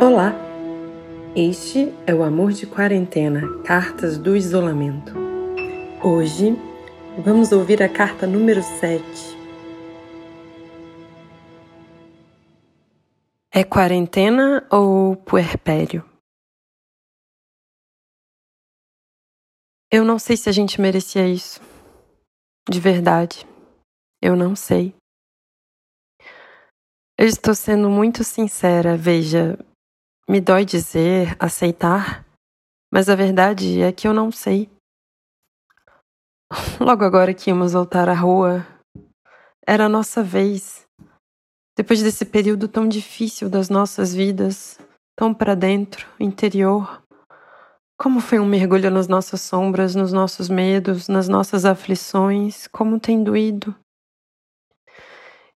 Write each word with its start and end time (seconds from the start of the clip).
Olá! 0.00 0.32
Este 1.34 1.92
é 2.06 2.14
o 2.14 2.22
Amor 2.22 2.52
de 2.52 2.68
Quarentena 2.68 3.40
Cartas 3.64 4.16
do 4.16 4.36
Isolamento. 4.36 5.12
Hoje 6.04 6.54
vamos 7.24 7.50
ouvir 7.50 7.82
a 7.82 7.92
carta 7.92 8.24
número 8.24 8.62
7. 8.62 9.02
É 13.52 13.64
quarentena 13.64 14.64
ou 14.70 15.16
puerpério? 15.16 16.08
Eu 19.90 20.04
não 20.04 20.20
sei 20.20 20.36
se 20.36 20.48
a 20.48 20.52
gente 20.52 20.80
merecia 20.80 21.26
isso. 21.26 21.60
De 22.70 22.78
verdade. 22.78 23.44
Eu 24.22 24.36
não 24.36 24.54
sei. 24.54 24.94
Eu 27.18 27.26
estou 27.26 27.52
sendo 27.52 27.90
muito 27.90 28.22
sincera, 28.22 28.96
veja, 28.96 29.58
me 30.28 30.42
dói 30.42 30.66
dizer, 30.66 31.34
aceitar, 31.40 32.22
mas 32.92 33.08
a 33.08 33.14
verdade 33.14 33.80
é 33.80 33.90
que 33.90 34.06
eu 34.06 34.12
não 34.12 34.30
sei. 34.30 34.70
Logo 36.78 37.02
agora 37.02 37.32
que 37.32 37.48
íamos 37.48 37.72
voltar 37.72 38.10
à 38.10 38.14
rua, 38.14 38.66
era 39.66 39.86
a 39.86 39.88
nossa 39.88 40.22
vez. 40.22 40.86
Depois 41.74 42.02
desse 42.02 42.26
período 42.26 42.68
tão 42.68 42.86
difícil 42.86 43.48
das 43.48 43.70
nossas 43.70 44.14
vidas, 44.14 44.78
tão 45.16 45.32
para 45.32 45.54
dentro, 45.54 46.06
interior, 46.20 47.02
como 47.98 48.20
foi 48.20 48.38
um 48.38 48.46
mergulho 48.46 48.90
nas 48.90 49.08
nossas 49.08 49.40
sombras, 49.40 49.94
nos 49.94 50.12
nossos 50.12 50.50
medos, 50.50 51.08
nas 51.08 51.26
nossas 51.26 51.64
aflições, 51.64 52.66
como 52.68 53.00
tem 53.00 53.24
doído. 53.24 53.74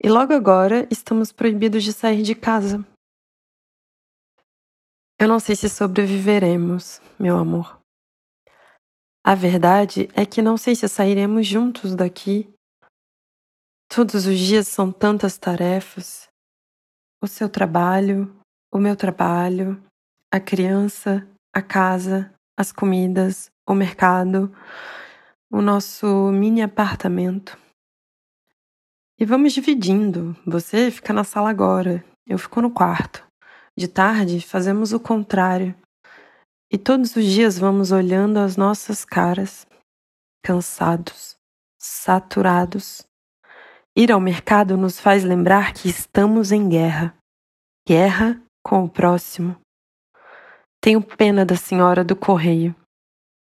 E 0.01 0.07
logo 0.07 0.31
agora 0.31 0.87
estamos 0.91 1.31
proibidos 1.31 1.83
de 1.83 1.91
sair 1.91 2.21
de 2.21 2.35
casa. 2.35 2.85
Eu 5.21 5.27
não 5.27 5.37
sei 5.37 5.53
se 5.53 5.67
sobreviveremos, 5.67 7.01
meu 7.19 7.37
amor. 7.37 7.77
A 9.21 9.35
verdade 9.35 10.07
é 10.15 10.25
que 10.25 10.41
não 10.41 10.55
sei 10.55 10.73
se 10.75 10.87
sairemos 10.87 11.45
juntos 11.45 11.93
daqui. 11.93 12.49
Todos 13.93 14.25
os 14.25 14.39
dias 14.39 14.69
são 14.69 14.93
tantas 14.93 15.37
tarefas. 15.37 16.29
O 17.21 17.27
seu 17.27 17.49
trabalho, 17.49 18.33
o 18.71 18.77
meu 18.77 18.95
trabalho, 18.95 19.83
a 20.31 20.39
criança, 20.39 21.27
a 21.53 21.61
casa, 21.61 22.33
as 22.55 22.71
comidas, 22.71 23.51
o 23.67 23.75
mercado, 23.75 24.55
o 25.51 25.61
nosso 25.61 26.31
mini 26.31 26.61
apartamento. 26.61 27.57
E 29.19 29.25
vamos 29.25 29.51
dividindo. 29.51 30.33
Você 30.47 30.89
fica 30.89 31.11
na 31.11 31.25
sala 31.25 31.49
agora, 31.49 32.05
eu 32.25 32.37
fico 32.37 32.61
no 32.61 32.71
quarto. 32.71 33.28
De 33.79 33.87
tarde, 33.87 34.41
fazemos 34.41 34.91
o 34.91 34.99
contrário. 34.99 35.73
E 36.69 36.77
todos 36.77 37.15
os 37.15 37.23
dias 37.23 37.57
vamos 37.57 37.93
olhando 37.93 38.35
as 38.37 38.57
nossas 38.57 39.05
caras, 39.05 39.65
cansados, 40.43 41.37
saturados. 41.77 43.07
Ir 43.95 44.11
ao 44.11 44.19
mercado 44.19 44.75
nos 44.75 44.99
faz 44.99 45.23
lembrar 45.23 45.71
que 45.71 45.87
estamos 45.87 46.51
em 46.51 46.67
guerra. 46.67 47.15
Guerra 47.87 48.41
com 48.61 48.83
o 48.83 48.89
próximo. 48.89 49.55
Tenho 50.81 51.01
pena 51.01 51.45
da 51.45 51.55
senhora 51.55 52.03
do 52.03 52.17
correio. 52.17 52.75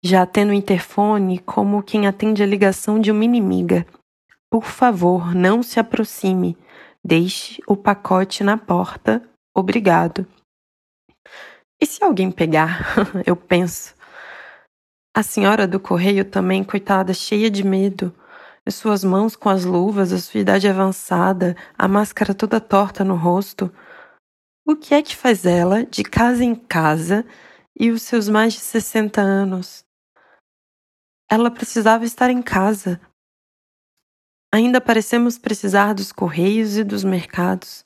Já 0.04 0.22
atendo 0.22 0.52
o 0.52 0.56
interfone 0.56 1.40
como 1.40 1.82
quem 1.82 2.06
atende 2.06 2.44
a 2.44 2.46
ligação 2.46 3.00
de 3.02 3.10
uma 3.10 3.26
inimiga. 3.26 3.84
Por 4.48 4.66
favor, 4.66 5.34
não 5.34 5.64
se 5.64 5.80
aproxime. 5.80 6.56
Deixe 7.04 7.60
o 7.66 7.76
pacote 7.76 8.44
na 8.44 8.60
porta 8.60 9.28
Obrigado. 9.60 10.26
E 11.82 11.86
se 11.86 12.04
alguém 12.04 12.32
pegar? 12.32 12.96
Eu 13.26 13.36
penso. 13.36 13.96
A 15.16 15.24
senhora 15.24 15.68
do 15.68 15.80
correio 15.80 16.24
também, 16.24 16.64
coitada, 16.64 17.14
cheia 17.14 17.50
de 17.50 17.64
medo. 17.64 18.14
Suas 18.70 19.04
mãos 19.04 19.36
com 19.36 19.50
as 19.50 19.66
luvas, 19.66 20.14
a 20.14 20.20
sua 20.20 20.42
idade 20.42 20.68
avançada, 20.68 21.56
a 21.76 21.88
máscara 21.88 22.36
toda 22.36 22.62
torta 22.62 23.04
no 23.04 23.16
rosto. 23.16 23.74
O 24.66 24.76
que 24.76 24.94
é 24.94 25.02
que 25.02 25.16
faz 25.16 25.46
ela 25.46 25.84
de 25.84 26.04
casa 26.04 26.44
em 26.44 26.54
casa 26.54 27.26
e 27.80 27.90
os 27.90 28.04
seus 28.04 28.30
mais 28.30 28.54
de 28.54 28.60
60 28.60 29.20
anos? 29.20 29.84
Ela 31.32 31.50
precisava 31.50 32.06
estar 32.06 32.30
em 32.30 32.44
casa. 32.44 33.02
Ainda 34.54 34.80
parecemos 34.80 35.38
precisar 35.38 35.94
dos 35.94 36.12
correios 36.12 36.78
e 36.78 36.84
dos 36.84 37.04
mercados. 37.04 37.84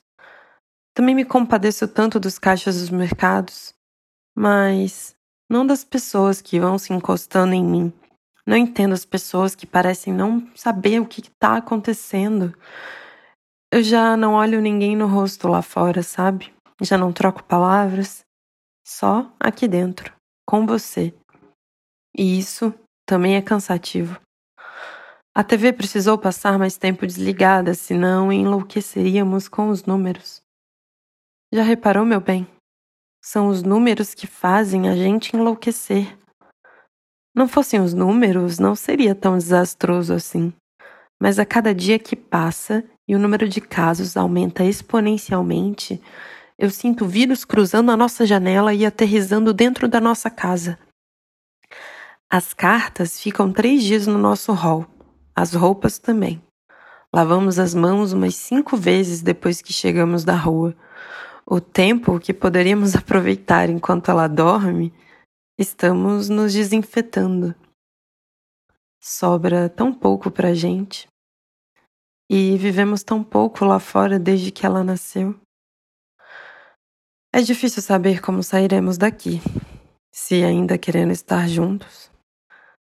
Também 0.94 1.12
me 1.12 1.24
compadeço 1.24 1.88
tanto 1.88 2.20
dos 2.20 2.38
caixas 2.38 2.78
dos 2.78 2.88
mercados, 2.88 3.74
mas 4.36 5.16
não 5.50 5.66
das 5.66 5.84
pessoas 5.84 6.40
que 6.40 6.60
vão 6.60 6.78
se 6.78 6.92
encostando 6.92 7.52
em 7.52 7.64
mim. 7.64 7.92
Não 8.46 8.56
entendo 8.56 8.92
as 8.92 9.04
pessoas 9.04 9.56
que 9.56 9.66
parecem 9.66 10.12
não 10.12 10.48
saber 10.54 11.00
o 11.00 11.06
que 11.06 11.20
está 11.20 11.56
acontecendo. 11.56 12.56
Eu 13.72 13.82
já 13.82 14.16
não 14.16 14.34
olho 14.34 14.60
ninguém 14.60 14.94
no 14.94 15.08
rosto 15.08 15.48
lá 15.48 15.62
fora, 15.62 16.00
sabe? 16.00 16.54
Já 16.80 16.96
não 16.96 17.12
troco 17.12 17.42
palavras. 17.42 18.24
Só 18.86 19.32
aqui 19.40 19.66
dentro, 19.66 20.14
com 20.46 20.64
você. 20.64 21.12
E 22.16 22.38
isso 22.38 22.72
também 23.04 23.34
é 23.34 23.42
cansativo. 23.42 24.20
A 25.34 25.42
TV 25.42 25.72
precisou 25.72 26.16
passar 26.16 26.56
mais 26.56 26.76
tempo 26.76 27.04
desligada, 27.04 27.74
senão 27.74 28.32
enlouqueceríamos 28.32 29.48
com 29.48 29.70
os 29.70 29.84
números. 29.84 30.43
Já 31.54 31.62
reparou, 31.62 32.04
meu 32.04 32.20
bem? 32.20 32.48
São 33.22 33.46
os 33.46 33.62
números 33.62 34.12
que 34.12 34.26
fazem 34.26 34.88
a 34.88 34.96
gente 34.96 35.36
enlouquecer. 35.36 36.18
Não 37.32 37.46
fossem 37.46 37.80
os 37.80 37.94
números, 37.94 38.58
não 38.58 38.74
seria 38.74 39.14
tão 39.14 39.38
desastroso 39.38 40.12
assim. 40.12 40.52
Mas 41.22 41.38
a 41.38 41.46
cada 41.46 41.72
dia 41.72 41.96
que 41.96 42.16
passa 42.16 42.82
e 43.06 43.14
o 43.14 43.20
número 43.20 43.48
de 43.48 43.60
casos 43.60 44.16
aumenta 44.16 44.64
exponencialmente, 44.64 46.02
eu 46.58 46.70
sinto 46.70 47.06
vírus 47.06 47.44
cruzando 47.44 47.92
a 47.92 47.96
nossa 47.96 48.26
janela 48.26 48.74
e 48.74 48.84
aterrizando 48.84 49.54
dentro 49.54 49.86
da 49.86 50.00
nossa 50.00 50.28
casa. 50.28 50.76
As 52.28 52.52
cartas 52.52 53.20
ficam 53.20 53.52
três 53.52 53.84
dias 53.84 54.08
no 54.08 54.18
nosso 54.18 54.52
hall, 54.52 54.88
as 55.36 55.54
roupas 55.54 56.00
também. 56.00 56.42
Lavamos 57.14 57.60
as 57.60 57.76
mãos 57.76 58.12
umas 58.12 58.34
cinco 58.34 58.76
vezes 58.76 59.22
depois 59.22 59.62
que 59.62 59.72
chegamos 59.72 60.24
da 60.24 60.34
rua. 60.34 60.74
O 61.46 61.60
tempo 61.60 62.18
que 62.18 62.32
poderíamos 62.32 62.96
aproveitar 62.96 63.68
enquanto 63.68 64.10
ela 64.10 64.26
dorme, 64.26 64.94
estamos 65.58 66.30
nos 66.30 66.54
desinfetando. 66.54 67.54
Sobra 68.98 69.68
tão 69.68 69.92
pouco 69.92 70.30
pra 70.30 70.54
gente. 70.54 71.06
E 72.30 72.56
vivemos 72.56 73.02
tão 73.02 73.22
pouco 73.22 73.64
lá 73.66 73.78
fora 73.78 74.18
desde 74.18 74.50
que 74.50 74.64
ela 74.64 74.82
nasceu. 74.82 75.38
É 77.30 77.42
difícil 77.42 77.82
saber 77.82 78.22
como 78.22 78.42
sairemos 78.42 78.96
daqui, 78.96 79.40
se 80.14 80.42
ainda 80.42 80.78
querendo 80.78 81.12
estar 81.12 81.46
juntos. 81.46 82.10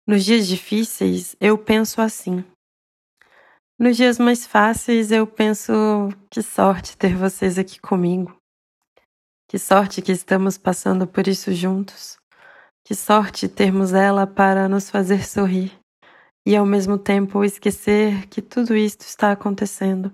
Nos 0.06 0.24
dias 0.24 0.46
difíceis, 0.46 1.36
eu 1.38 1.58
penso 1.58 2.00
assim. 2.00 2.42
Nos 3.78 3.96
dias 3.96 4.18
mais 4.18 4.46
fáceis, 4.46 5.12
eu 5.12 5.26
penso 5.26 5.72
que 6.30 6.40
sorte 6.40 6.96
ter 6.96 7.14
vocês 7.14 7.58
aqui 7.58 7.78
comigo. 7.78 8.37
Que 9.48 9.58
sorte 9.58 10.02
que 10.02 10.12
estamos 10.12 10.58
passando 10.58 11.06
por 11.06 11.26
isso 11.26 11.54
juntos. 11.54 12.18
Que 12.84 12.94
sorte 12.94 13.48
termos 13.48 13.94
ela 13.94 14.26
para 14.26 14.68
nos 14.68 14.90
fazer 14.90 15.26
sorrir 15.26 15.72
e 16.46 16.54
ao 16.54 16.66
mesmo 16.66 16.98
tempo 16.98 17.42
esquecer 17.42 18.26
que 18.28 18.42
tudo 18.42 18.76
isto 18.76 19.02
está 19.02 19.32
acontecendo. 19.32 20.12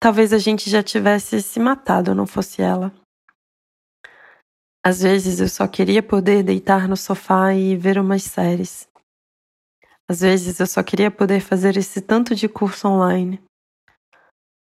Talvez 0.00 0.32
a 0.32 0.38
gente 0.38 0.68
já 0.68 0.82
tivesse 0.82 1.40
se 1.40 1.60
matado 1.60 2.12
não 2.12 2.26
fosse 2.26 2.60
ela. 2.60 2.92
Às 4.84 5.02
vezes 5.02 5.38
eu 5.38 5.48
só 5.48 5.68
queria 5.68 6.02
poder 6.02 6.42
deitar 6.42 6.88
no 6.88 6.96
sofá 6.96 7.54
e 7.54 7.76
ver 7.76 7.98
umas 7.98 8.24
séries. 8.24 8.88
Às 10.10 10.20
vezes 10.22 10.58
eu 10.58 10.66
só 10.66 10.82
queria 10.82 11.10
poder 11.10 11.40
fazer 11.40 11.76
esse 11.76 12.00
tanto 12.00 12.34
de 12.34 12.48
curso 12.48 12.88
online. 12.88 13.40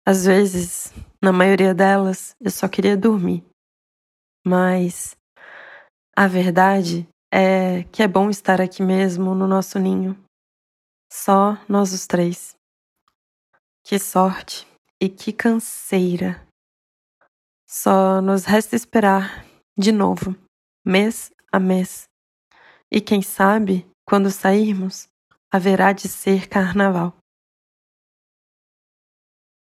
Às 0.05 0.25
vezes 0.25 0.93
na 1.21 1.31
maioria 1.31 1.73
delas, 1.73 2.35
eu 2.41 2.49
só 2.49 2.67
queria 2.67 2.97
dormir. 2.97 3.43
Mas 4.45 5.15
a 6.15 6.27
verdade 6.27 7.07
é 7.31 7.83
que 7.91 8.01
é 8.01 8.07
bom 8.07 8.29
estar 8.29 8.59
aqui 8.59 8.81
mesmo 8.81 9.35
no 9.35 9.47
nosso 9.47 9.77
ninho. 9.77 10.17
Só 11.11 11.57
nós 11.69 11.93
os 11.93 12.07
três. 12.07 12.55
Que 13.83 13.99
sorte 13.99 14.67
e 14.99 15.07
que 15.07 15.31
canseira. 15.31 16.45
Só 17.67 18.21
nos 18.21 18.45
resta 18.45 18.75
esperar 18.75 19.45
de 19.77 19.91
novo, 19.91 20.35
mês 20.85 21.31
a 21.51 21.59
mês. 21.59 22.03
E 22.91 22.99
quem 22.99 23.21
sabe, 23.21 23.85
quando 24.05 24.29
sairmos, 24.31 25.07
haverá 25.51 25.93
de 25.93 26.07
ser 26.07 26.47
carnaval. 26.47 27.15